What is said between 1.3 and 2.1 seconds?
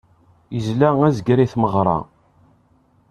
i tmeɣra.